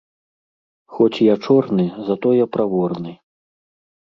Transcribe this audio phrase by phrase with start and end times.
[0.95, 3.13] Хоць я чорны, затое праворны.